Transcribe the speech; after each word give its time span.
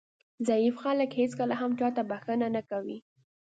ضعیف 0.47 0.75
خلک 0.83 1.09
هېڅکله 1.21 1.55
هم 1.61 1.71
چاته 1.79 2.01
بښنه 2.09 2.47
نه 2.55 2.61
کوي. 2.69 2.97